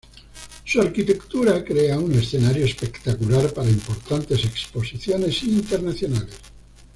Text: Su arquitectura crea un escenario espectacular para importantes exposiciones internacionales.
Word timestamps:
Su 0.65 0.81
arquitectura 0.81 1.63
crea 1.63 1.99
un 1.99 2.11
escenario 2.13 2.65
espectacular 2.65 3.53
para 3.53 3.69
importantes 3.69 4.43
exposiciones 4.45 5.43
internacionales. 5.43 6.37